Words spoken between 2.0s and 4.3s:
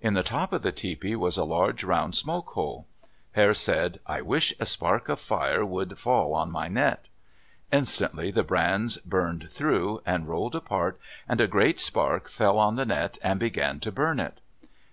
smoke hole. Hare said, "I